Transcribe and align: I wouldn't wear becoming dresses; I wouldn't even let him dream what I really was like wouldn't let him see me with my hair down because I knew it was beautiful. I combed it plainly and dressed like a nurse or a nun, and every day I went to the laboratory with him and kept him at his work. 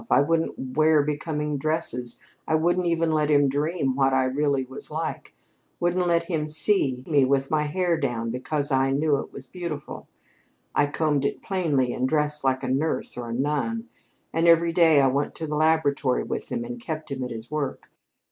I 0.09 0.21
wouldn't 0.23 0.57
wear 0.75 1.03
becoming 1.03 1.59
dresses; 1.59 2.17
I 2.47 2.55
wouldn't 2.55 2.87
even 2.87 3.11
let 3.11 3.29
him 3.29 3.47
dream 3.47 3.95
what 3.95 4.13
I 4.13 4.23
really 4.23 4.63
was 4.65 4.89
like 4.89 5.35
wouldn't 5.79 6.07
let 6.07 6.23
him 6.23 6.47
see 6.47 7.03
me 7.05 7.23
with 7.23 7.51
my 7.51 7.65
hair 7.65 7.99
down 7.99 8.31
because 8.31 8.71
I 8.71 8.89
knew 8.89 9.17
it 9.19 9.31
was 9.31 9.45
beautiful. 9.45 10.07
I 10.73 10.87
combed 10.87 11.23
it 11.23 11.43
plainly 11.43 11.93
and 11.93 12.09
dressed 12.09 12.43
like 12.43 12.63
a 12.63 12.67
nurse 12.67 13.15
or 13.15 13.29
a 13.29 13.33
nun, 13.35 13.89
and 14.33 14.47
every 14.47 14.71
day 14.71 14.99
I 15.01 15.05
went 15.07 15.35
to 15.35 15.45
the 15.45 15.53
laboratory 15.55 16.23
with 16.23 16.51
him 16.51 16.65
and 16.65 16.81
kept 16.81 17.11
him 17.11 17.23
at 17.23 17.29
his 17.29 17.51
work. 17.51 17.91